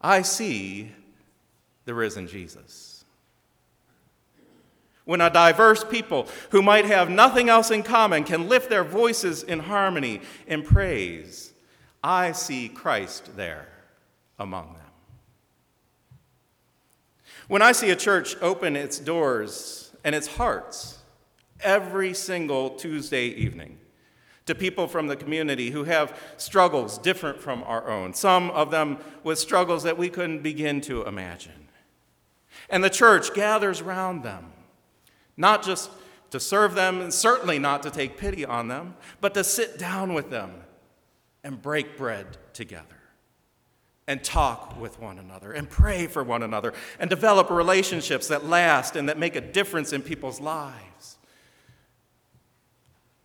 I 0.00 0.22
see 0.22 0.90
the 1.84 1.94
risen 1.94 2.26
Jesus 2.26 3.04
when 5.04 5.20
a 5.20 5.30
diverse 5.30 5.84
people 5.84 6.26
who 6.50 6.60
might 6.60 6.86
have 6.86 7.08
nothing 7.08 7.48
else 7.48 7.70
in 7.70 7.84
common 7.84 8.24
can 8.24 8.48
lift 8.48 8.68
their 8.68 8.84
voices 8.84 9.44
in 9.44 9.60
harmony 9.60 10.20
in 10.48 10.62
praise, 10.62 11.52
I 12.02 12.32
see 12.32 12.68
Christ 12.68 13.36
there 13.36 13.68
among 14.40 14.72
them. 14.72 14.82
When 17.46 17.62
I 17.62 17.72
see 17.72 17.90
a 17.90 17.96
church 17.96 18.36
open 18.40 18.74
its 18.74 18.98
doors 18.98 19.92
and 20.02 20.14
its 20.14 20.26
hearts 20.26 20.98
every 21.60 22.14
single 22.14 22.70
Tuesday 22.70 23.26
evening 23.26 23.78
to 24.46 24.54
people 24.54 24.88
from 24.88 25.06
the 25.06 25.16
community 25.16 25.70
who 25.70 25.84
have 25.84 26.18
struggles 26.36 26.98
different 26.98 27.40
from 27.40 27.62
our 27.64 27.88
own, 27.88 28.14
some 28.14 28.50
of 28.50 28.70
them 28.70 28.98
with 29.22 29.38
struggles 29.38 29.82
that 29.82 29.98
we 29.98 30.08
couldn't 30.08 30.42
begin 30.42 30.80
to 30.80 31.02
imagine, 31.04 31.68
and 32.68 32.82
the 32.82 32.90
church 32.90 33.34
gathers 33.34 33.80
around 33.80 34.22
them 34.22 34.52
not 35.36 35.62
just 35.62 35.90
to 36.30 36.38
serve 36.38 36.74
them, 36.74 37.00
and 37.00 37.12
certainly 37.12 37.58
not 37.58 37.82
to 37.82 37.90
take 37.90 38.16
pity 38.16 38.44
on 38.44 38.68
them, 38.68 38.94
but 39.20 39.34
to 39.34 39.42
sit 39.42 39.78
down 39.78 40.12
with 40.12 40.30
them 40.30 40.52
and 41.42 41.60
break 41.60 41.96
bread 41.96 42.36
together 42.52 42.99
and 44.10 44.24
talk 44.24 44.76
with 44.80 44.98
one 44.98 45.20
another 45.20 45.52
and 45.52 45.70
pray 45.70 46.08
for 46.08 46.24
one 46.24 46.42
another 46.42 46.74
and 46.98 47.08
develop 47.08 47.48
relationships 47.48 48.26
that 48.26 48.44
last 48.44 48.96
and 48.96 49.08
that 49.08 49.16
make 49.16 49.36
a 49.36 49.40
difference 49.40 49.92
in 49.92 50.02
people's 50.02 50.40
lives. 50.40 51.16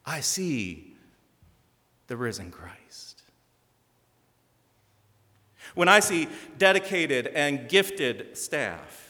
I 0.05 0.19
see 0.19 0.93
the 2.05 2.15
risen 2.15 2.51
Christ. 2.51 3.23
When 5.73 5.89
I 5.89 6.01
see 6.01 6.27
dedicated 6.59 7.25
and 7.25 7.67
gifted 7.67 8.37
staff, 8.37 9.04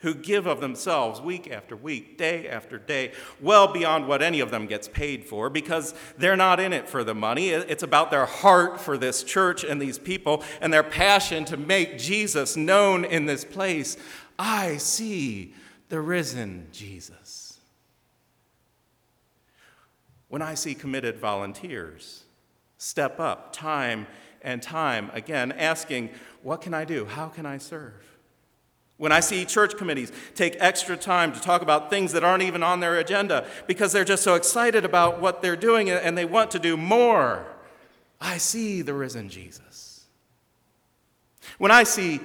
who 0.00 0.14
give 0.14 0.46
of 0.46 0.60
themselves 0.60 1.20
week 1.20 1.50
after 1.50 1.74
week, 1.74 2.18
day 2.18 2.46
after 2.46 2.78
day, 2.78 3.12
well 3.40 3.72
beyond 3.72 4.06
what 4.06 4.22
any 4.22 4.40
of 4.40 4.50
them 4.50 4.66
gets 4.66 4.88
paid 4.88 5.24
for, 5.24 5.48
because 5.48 5.94
they're 6.18 6.36
not 6.36 6.60
in 6.60 6.72
it 6.72 6.88
for 6.88 7.02
the 7.02 7.14
money. 7.14 7.48
It's 7.48 7.82
about 7.82 8.10
their 8.10 8.26
heart 8.26 8.80
for 8.80 8.98
this 8.98 9.22
church 9.22 9.64
and 9.64 9.80
these 9.80 9.98
people 9.98 10.42
and 10.60 10.72
their 10.72 10.82
passion 10.82 11.44
to 11.46 11.56
make 11.56 11.98
Jesus 11.98 12.56
known 12.56 13.04
in 13.04 13.24
this 13.24 13.44
place. 13.44 13.96
I 14.38 14.76
see 14.76 15.54
the 15.88 16.00
risen 16.00 16.68
Jesus. 16.72 17.58
When 20.28 20.42
I 20.42 20.54
see 20.54 20.74
committed 20.74 21.18
volunteers 21.18 22.24
step 22.76 23.18
up 23.18 23.52
time 23.52 24.06
and 24.42 24.62
time 24.62 25.10
again, 25.14 25.52
asking, 25.52 26.10
What 26.42 26.60
can 26.60 26.74
I 26.74 26.84
do? 26.84 27.06
How 27.06 27.28
can 27.28 27.46
I 27.46 27.56
serve? 27.56 28.15
When 28.98 29.12
I 29.12 29.20
see 29.20 29.44
church 29.44 29.76
committees 29.76 30.10
take 30.34 30.56
extra 30.58 30.96
time 30.96 31.32
to 31.32 31.40
talk 31.40 31.60
about 31.60 31.90
things 31.90 32.12
that 32.12 32.24
aren't 32.24 32.42
even 32.42 32.62
on 32.62 32.80
their 32.80 32.96
agenda 32.98 33.46
because 33.66 33.92
they're 33.92 34.04
just 34.04 34.22
so 34.22 34.34
excited 34.34 34.84
about 34.84 35.20
what 35.20 35.42
they're 35.42 35.56
doing 35.56 35.90
and 35.90 36.16
they 36.16 36.24
want 36.24 36.50
to 36.52 36.58
do 36.58 36.76
more, 36.76 37.46
I 38.20 38.38
see 38.38 38.80
the 38.82 38.94
risen 38.94 39.28
Jesus. 39.28 40.06
When 41.58 41.70
I 41.70 41.82
see 41.82 42.20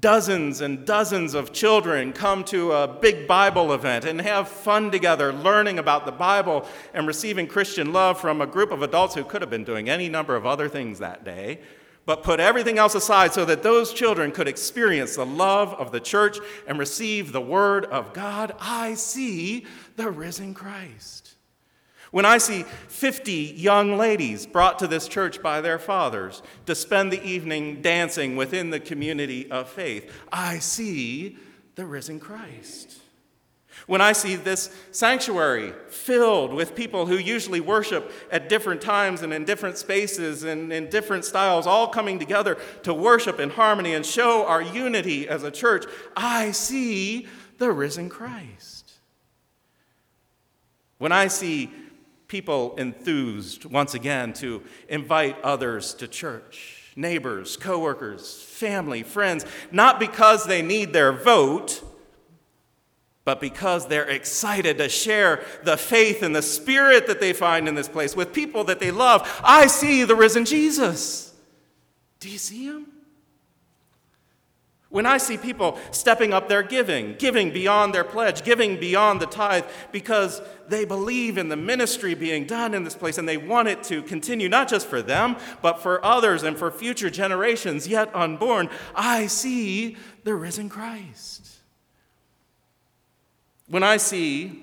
dozens 0.00 0.60
and 0.60 0.84
dozens 0.84 1.32
of 1.32 1.52
children 1.52 2.12
come 2.12 2.44
to 2.44 2.72
a 2.72 2.88
big 2.88 3.26
Bible 3.26 3.72
event 3.72 4.04
and 4.04 4.20
have 4.20 4.48
fun 4.48 4.90
together, 4.90 5.32
learning 5.32 5.78
about 5.78 6.04
the 6.04 6.12
Bible 6.12 6.66
and 6.92 7.06
receiving 7.06 7.46
Christian 7.46 7.92
love 7.92 8.20
from 8.20 8.40
a 8.40 8.46
group 8.46 8.70
of 8.70 8.82
adults 8.82 9.14
who 9.14 9.24
could 9.24 9.40
have 9.40 9.50
been 9.50 9.64
doing 9.64 9.88
any 9.88 10.08
number 10.08 10.36
of 10.36 10.44
other 10.44 10.68
things 10.68 10.98
that 10.98 11.24
day, 11.24 11.60
but 12.06 12.22
put 12.22 12.40
everything 12.40 12.78
else 12.78 12.94
aside 12.94 13.32
so 13.32 13.44
that 13.44 13.62
those 13.62 13.92
children 13.92 14.30
could 14.30 14.48
experience 14.48 15.16
the 15.16 15.26
love 15.26 15.72
of 15.74 15.92
the 15.92 16.00
church 16.00 16.38
and 16.66 16.78
receive 16.78 17.32
the 17.32 17.40
word 17.40 17.86
of 17.86 18.12
God, 18.12 18.54
I 18.60 18.94
see 18.94 19.66
the 19.96 20.10
risen 20.10 20.54
Christ. 20.54 21.34
When 22.10 22.24
I 22.24 22.38
see 22.38 22.62
50 22.62 23.32
young 23.56 23.96
ladies 23.96 24.46
brought 24.46 24.78
to 24.78 24.86
this 24.86 25.08
church 25.08 25.42
by 25.42 25.60
their 25.60 25.80
fathers 25.80 26.42
to 26.66 26.74
spend 26.74 27.10
the 27.10 27.22
evening 27.24 27.82
dancing 27.82 28.36
within 28.36 28.70
the 28.70 28.78
community 28.78 29.50
of 29.50 29.68
faith, 29.68 30.12
I 30.30 30.60
see 30.60 31.38
the 31.74 31.86
risen 31.86 32.20
Christ. 32.20 33.00
When 33.86 34.00
I 34.00 34.12
see 34.12 34.36
this 34.36 34.74
sanctuary 34.92 35.74
filled 35.88 36.54
with 36.54 36.74
people 36.74 37.06
who 37.06 37.16
usually 37.16 37.60
worship 37.60 38.10
at 38.30 38.48
different 38.48 38.80
times 38.80 39.22
and 39.22 39.32
in 39.32 39.44
different 39.44 39.76
spaces 39.76 40.42
and 40.42 40.72
in 40.72 40.88
different 40.88 41.24
styles, 41.24 41.66
all 41.66 41.88
coming 41.88 42.18
together 42.18 42.56
to 42.84 42.94
worship 42.94 43.38
in 43.40 43.50
harmony 43.50 43.94
and 43.94 44.06
show 44.06 44.46
our 44.46 44.62
unity 44.62 45.28
as 45.28 45.42
a 45.42 45.50
church, 45.50 45.84
I 46.16 46.52
see 46.52 47.26
the 47.58 47.72
risen 47.72 48.08
Christ. 48.08 48.92
When 50.98 51.12
I 51.12 51.26
see 51.26 51.70
people 52.28 52.74
enthused 52.76 53.66
once 53.66 53.94
again 53.94 54.32
to 54.34 54.62
invite 54.88 55.40
others 55.42 55.92
to 55.94 56.08
church, 56.08 56.90
neighbors, 56.96 57.56
coworkers, 57.58 58.40
family, 58.42 59.02
friends, 59.02 59.44
not 59.70 60.00
because 60.00 60.46
they 60.46 60.62
need 60.62 60.92
their 60.92 61.12
vote 61.12 61.82
but 63.24 63.40
because 63.40 63.86
they're 63.86 64.08
excited 64.08 64.78
to 64.78 64.88
share 64.88 65.42
the 65.62 65.76
faith 65.76 66.22
and 66.22 66.36
the 66.36 66.42
spirit 66.42 67.06
that 67.06 67.20
they 67.20 67.32
find 67.32 67.66
in 67.66 67.74
this 67.74 67.88
place 67.88 68.14
with 68.14 68.32
people 68.32 68.64
that 68.64 68.80
they 68.80 68.90
love. 68.90 69.40
I 69.42 69.66
see 69.66 70.04
the 70.04 70.14
risen 70.14 70.44
Jesus. 70.44 71.34
Do 72.20 72.28
you 72.28 72.38
see 72.38 72.66
him? 72.66 72.86
When 74.90 75.06
I 75.06 75.18
see 75.18 75.36
people 75.36 75.76
stepping 75.90 76.32
up 76.32 76.48
their 76.48 76.62
giving, 76.62 77.16
giving 77.18 77.50
beyond 77.50 77.92
their 77.92 78.04
pledge, 78.04 78.44
giving 78.44 78.78
beyond 78.78 79.20
the 79.20 79.26
tithe, 79.26 79.64
because 79.90 80.40
they 80.68 80.84
believe 80.84 81.36
in 81.36 81.48
the 81.48 81.56
ministry 81.56 82.14
being 82.14 82.46
done 82.46 82.74
in 82.74 82.84
this 82.84 82.94
place 82.94 83.18
and 83.18 83.28
they 83.28 83.36
want 83.36 83.66
it 83.66 83.82
to 83.84 84.04
continue, 84.04 84.48
not 84.48 84.68
just 84.68 84.86
for 84.86 85.02
them, 85.02 85.36
but 85.62 85.82
for 85.82 86.04
others 86.04 86.44
and 86.44 86.56
for 86.56 86.70
future 86.70 87.10
generations 87.10 87.88
yet 87.88 88.08
unborn, 88.14 88.70
I 88.94 89.26
see 89.26 89.96
the 90.22 90.36
risen 90.36 90.68
Christ. 90.68 91.53
When 93.68 93.82
I 93.82 93.96
see 93.96 94.62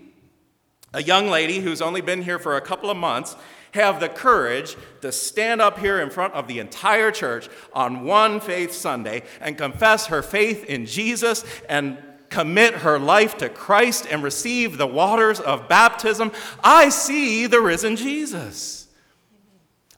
a 0.94 1.02
young 1.02 1.28
lady 1.28 1.60
who's 1.60 1.82
only 1.82 2.02
been 2.02 2.22
here 2.22 2.40
for 2.40 2.58
a 2.58 2.62
couple 2.62 2.90
of 2.90 2.98
months 2.98 3.36
have 3.74 4.00
the 4.00 4.10
courage 4.10 4.76
to 5.02 5.12
stand 5.12 5.62
up 5.62 5.80
here 5.80 6.02
in 6.02 6.10
front 6.10 6.34
of 6.34 6.48
the 6.48 6.60
entire 6.60 7.12
church 7.12 7.50
on 7.74 8.04
one 8.04 8.40
faith 8.40 8.74
Sunday 8.74 9.24
and 9.40 9.58
confess 9.58 10.08
her 10.08 10.22
faith 10.22 10.66
in 10.66 10.86
Jesus 10.86 11.46
and 11.70 11.98
commit 12.30 12.74
her 12.76 13.00
life 13.00 13.38
to 13.38 13.50
Christ 13.50 14.08
and 14.10 14.24
receive 14.24 14.78
the 14.78 14.88
waters 14.88 15.40
of 15.40 15.68
baptism, 15.68 16.32
I 16.64 16.90
see 16.90 17.48
the 17.48 17.62
risen 17.62 17.96
Jesus. 17.96 18.88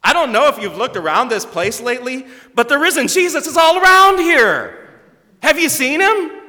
I 0.03 0.13
don't 0.13 0.31
know 0.31 0.47
if 0.47 0.61
you've 0.61 0.77
looked 0.77 0.97
around 0.97 1.29
this 1.29 1.45
place 1.45 1.79
lately, 1.79 2.27
but 2.53 2.69
the 2.69 2.77
risen 2.77 3.07
Jesus 3.07 3.47
is 3.47 3.57
all 3.57 3.81
around 3.81 4.19
here. 4.19 4.89
Have 5.41 5.59
you 5.59 5.69
seen 5.69 6.01
him? 6.01 6.42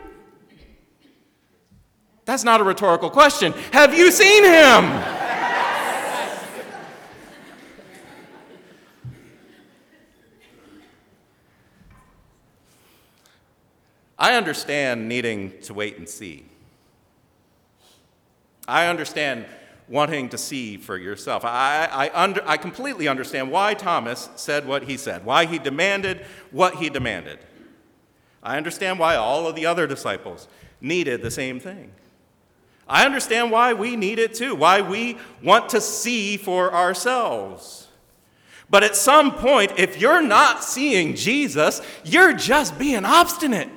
That's 2.24 2.44
not 2.44 2.60
a 2.60 2.64
rhetorical 2.64 3.10
question. 3.10 3.52
Have 3.72 3.94
you 3.94 4.10
seen 4.10 4.44
him? 4.44 5.14
I 14.18 14.36
understand 14.36 15.06
needing 15.06 15.52
to 15.62 15.74
wait 15.74 15.98
and 15.98 16.08
see. 16.08 16.46
I 18.66 18.86
understand 18.86 19.44
wanting 19.86 20.30
to 20.30 20.38
see 20.38 20.78
for 20.78 20.96
yourself. 20.96 21.44
I, 21.44 21.88
I, 21.92 22.10
under, 22.14 22.42
I 22.46 22.56
completely 22.56 23.06
understand 23.06 23.50
why 23.50 23.74
Thomas 23.74 24.30
said 24.36 24.66
what 24.66 24.84
he 24.84 24.96
said, 24.96 25.26
why 25.26 25.44
he 25.44 25.58
demanded 25.58 26.24
what 26.50 26.76
he 26.76 26.88
demanded. 26.88 27.38
I 28.42 28.56
understand 28.56 28.98
why 28.98 29.16
all 29.16 29.46
of 29.46 29.56
the 29.56 29.66
other 29.66 29.86
disciples 29.86 30.48
needed 30.80 31.20
the 31.20 31.30
same 31.30 31.60
thing. 31.60 31.92
I 32.88 33.04
understand 33.04 33.50
why 33.50 33.72
we 33.72 33.96
need 33.96 34.18
it 34.18 34.34
too, 34.34 34.54
why 34.54 34.80
we 34.80 35.18
want 35.42 35.70
to 35.70 35.80
see 35.80 36.36
for 36.36 36.72
ourselves. 36.72 37.88
But 38.68 38.82
at 38.82 38.96
some 38.96 39.32
point, 39.32 39.72
if 39.78 40.00
you're 40.00 40.22
not 40.22 40.64
seeing 40.64 41.14
Jesus, 41.14 41.80
you're 42.04 42.32
just 42.32 42.78
being 42.78 43.04
obstinate. 43.04 43.68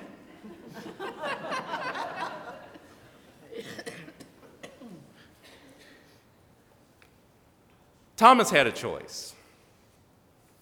Thomas 8.17 8.49
had 8.49 8.65
a 8.65 8.71
choice. 8.71 9.35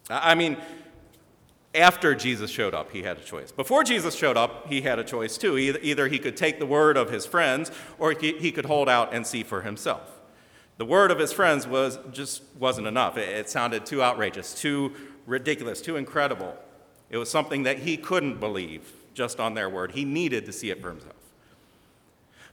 I 0.10 0.36
mean, 0.36 0.58
after 1.76 2.16
Jesus 2.16 2.50
showed 2.50 2.74
up, 2.74 2.92
he 2.92 3.04
had 3.04 3.18
a 3.18 3.22
choice. 3.22 3.52
Before 3.52 3.84
Jesus 3.84 4.16
showed 4.16 4.38
up, 4.38 4.68
he 4.68 4.82
had 4.82 4.98
a 5.00 5.04
choice 5.04 5.38
too. 5.38 5.58
Either 5.58 6.08
he 6.08 6.20
could 6.20 6.38
take 6.38 6.60
the 6.60 6.66
word 6.66 6.98
of 6.98 7.12
his 7.12 7.26
friends 7.26 7.72
or 8.00 8.12
he 8.12 8.52
could 8.52 8.66
hold 8.66 8.90
out 8.90 9.14
and 9.14 9.28
see 9.28 9.44
for 9.44 9.62
himself. 9.62 10.12
The 10.78 10.86
word 10.86 11.12
of 11.12 11.20
his 11.20 11.32
friends 11.32 11.68
was 11.68 12.00
just 12.12 12.44
wasn't 12.60 12.88
enough. 12.88 13.18
It 13.18 13.50
sounded 13.50 13.86
too 13.86 14.04
outrageous, 14.04 14.54
too 14.54 14.94
ridiculous, 15.26 15.82
too 15.82 15.96
incredible. 15.96 16.56
It 17.10 17.18
was 17.18 17.30
something 17.30 17.64
that 17.64 17.80
he 17.80 17.98
couldn't 17.98 18.40
believe 18.40 18.92
just 19.14 19.40
on 19.40 19.54
their 19.54 19.70
word. 19.70 19.92
He 19.92 20.04
needed 20.04 20.46
to 20.46 20.52
see 20.52 20.72
it 20.72 20.82
for 20.82 20.90
himself. 20.90 21.14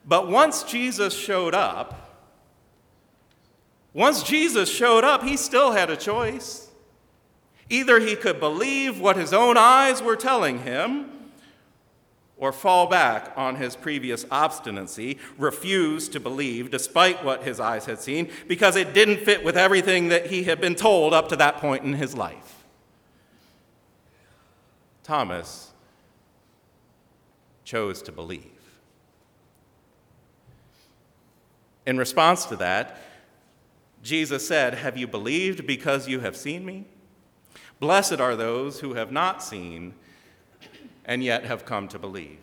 But 0.07 0.29
once 0.29 0.63
Jesus 0.63 1.15
showed 1.15 1.55
up, 1.55 2.11
once 3.95 4.23
Jesus 4.23 4.71
showed 4.71 5.05
up, 5.05 5.23
he 5.23 5.37
still 5.37 5.73
had 5.73 5.91
a 5.91 5.97
choice. 5.97 6.69
Either 7.73 8.01
he 8.01 8.15
could 8.15 8.39
believe 8.39 9.01
what 9.01 9.17
his 9.17 9.33
own 9.33 9.57
eyes 9.57 10.03
were 10.03 10.15
telling 10.15 10.59
him, 10.59 11.07
or 12.37 12.53
fall 12.53 12.87
back 12.87 13.33
on 13.35 13.57
his 13.57 13.77
previous 13.77 14.27
obstinacy, 14.31 15.19
refuse 15.39 16.07
to 16.11 16.21
believe 16.21 16.71
despite 16.71 17.25
what 17.25 17.45
his 17.45 17.59
eyes 17.59 17.87
had 17.87 17.99
seen, 17.99 18.31
because 18.47 18.77
it 18.77 18.93
didn't 18.93 19.25
fit 19.25 19.43
with 19.43 19.57
everything 19.57 20.09
that 20.09 20.27
he 20.27 20.45
had 20.45 20.61
been 20.61 20.75
told 20.75 21.15
up 21.15 21.31
to 21.31 21.37
that 21.37 21.57
point 21.57 21.83
in 21.83 21.95
his 21.95 22.15
life. 22.15 22.67
Thomas 25.03 25.73
chose 27.65 28.03
to 28.03 28.13
believe. 28.13 28.51
In 31.87 31.97
response 31.97 32.45
to 32.47 32.57
that, 32.57 32.99
Jesus 34.03 34.47
said, 34.47 34.75
Have 34.75 34.99
you 34.99 35.07
believed 35.07 35.67
because 35.67 36.07
you 36.07 36.21
have 36.21 36.37
seen 36.37 36.67
me? 36.67 36.85
Blessed 37.83 38.21
are 38.21 38.37
those 38.37 38.79
who 38.79 38.95
have 38.95 39.11
not 39.11 39.43
seen 39.43 39.95
and 41.05 41.21
yet 41.21 41.45
have 41.45 41.65
come 41.65 41.89
to 41.89 41.99
believe. 41.99 42.39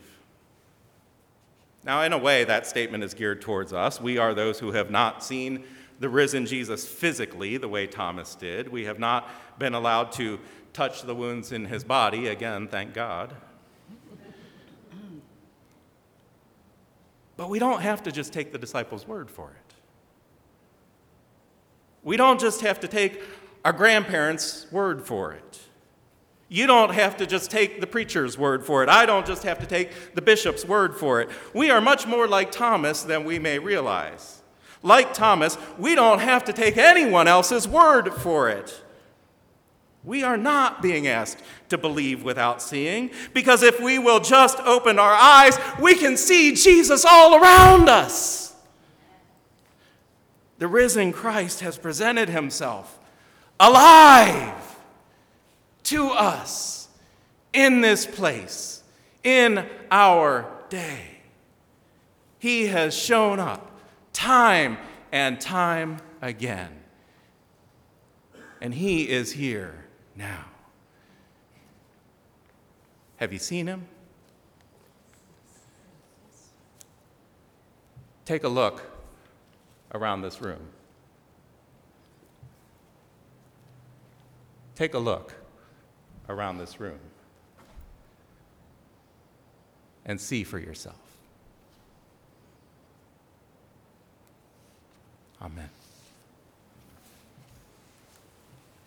Now, 1.86 2.02
in 2.02 2.12
a 2.12 2.18
way, 2.18 2.44
that 2.44 2.68
statement 2.68 3.06
is 3.06 3.14
geared 3.14 3.42
towards 3.42 3.72
us. 3.72 4.02
We 4.02 4.18
are 4.18 4.34
those 4.34 4.60
who 4.60 4.74
have 4.74 4.92
not 4.92 5.24
seen 5.24 5.64
the 6.02 6.10
risen 6.10 6.46
Jesus 6.46 6.86
physically 6.86 7.56
the 7.56 7.70
way 7.70 7.88
Thomas 7.88 8.36
did. 8.36 8.68
We 8.68 8.84
have 8.84 9.00
not 9.00 9.30
been 9.58 9.74
allowed 9.74 10.12
to 10.14 10.42
touch 10.74 11.04
the 11.04 11.16
wounds 11.16 11.54
in 11.54 11.64
his 11.64 11.86
body, 11.86 12.28
again, 12.28 12.68
thank 12.68 12.94
God. 12.94 13.34
But 17.38 17.50
we 17.50 17.60
don't 17.60 17.82
have 17.82 18.04
to 18.04 18.12
just 18.12 18.34
take 18.34 18.52
the 18.52 18.58
disciples' 18.58 19.08
word 19.08 19.32
for 19.32 19.52
it. 19.52 19.70
We 22.04 22.18
don't 22.18 22.42
just 22.42 22.60
have 22.60 22.82
to 22.82 22.90
take 22.90 23.22
our 23.66 23.74
grandparents' 23.74 24.66
word 24.72 25.06
for 25.06 25.34
it. 25.34 25.60
You 26.48 26.66
don't 26.66 26.94
have 26.94 27.18
to 27.18 27.28
just 27.28 27.52
take 27.52 27.80
the 27.80 27.88
preacher's 27.88 28.38
word 28.38 28.66
for 28.66 28.82
it. 28.82 28.90
I 28.90 29.06
don't 29.06 29.26
just 29.26 29.44
have 29.44 29.60
to 29.60 29.68
take 29.68 30.16
the 30.16 30.22
bishop's 30.22 30.66
word 30.66 30.96
for 30.96 31.22
it. 31.22 31.30
We 31.54 31.70
are 31.70 31.80
much 31.80 32.08
more 32.08 32.28
like 32.28 32.52
Thomas 32.52 33.04
than 33.04 33.24
we 33.24 33.38
may 33.38 33.60
realize. 33.60 34.42
Like 34.82 35.14
Thomas, 35.14 35.58
we 35.78 35.94
don't 35.94 36.20
have 36.20 36.46
to 36.46 36.54
take 36.54 36.78
anyone 36.78 37.28
else's 37.28 37.68
word 37.68 38.14
for 38.14 38.50
it. 38.50 38.82
We 40.04 40.24
are 40.24 40.38
not 40.38 40.82
being 40.82 41.08
asked 41.08 41.44
to 41.68 41.78
believe 41.78 42.24
without 42.24 42.62
seeing, 42.62 43.12
because 43.34 43.62
if 43.62 43.80
we 43.80 44.00
will 44.00 44.22
just 44.22 44.58
open 44.62 44.98
our 44.98 45.14
eyes, 45.14 45.60
we 45.80 45.94
can 45.96 46.18
see 46.18 46.56
Jesus 46.56 47.06
all 47.06 47.36
around 47.36 47.90
us. 47.90 48.56
The 50.58 50.68
risen 50.68 51.12
Christ 51.14 51.60
has 51.60 51.78
presented 51.78 52.30
himself 52.30 52.99
alive 53.60 54.78
to 55.84 56.10
us 56.10 56.88
in 57.54 57.82
this 57.82 58.06
place, 58.06 58.84
in 59.24 59.66
our 59.92 60.50
day. 60.70 61.20
He 62.38 62.68
has 62.68 62.96
shown 62.96 63.40
up 63.40 63.72
time 64.14 64.78
and 65.12 65.42
time 65.42 65.98
again. 66.22 66.72
And 68.62 68.74
he 68.74 69.10
is 69.10 69.32
here 69.32 69.86
now. 70.16 70.46
Have 73.18 73.34
you 73.34 73.40
seen 73.40 73.68
him? 73.68 73.86
Take 78.26 78.44
a 78.44 78.48
look 78.48 78.84
around 79.94 80.22
this 80.22 80.40
room. 80.42 80.68
Take 84.80 84.94
a 84.94 85.00
look 85.00 85.34
around 86.30 86.58
this 86.58 86.80
room 86.80 87.02
and 90.06 90.22
see 90.22 90.46
for 90.46 90.58
yourself. 90.58 90.96
Amen. 95.42 95.70